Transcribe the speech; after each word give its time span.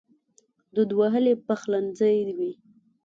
دود 0.73 0.91
وهلی 0.99 1.33
پخلنځی 1.45 2.17
وي 2.37 2.51